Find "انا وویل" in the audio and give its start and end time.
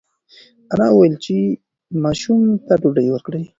0.73-1.13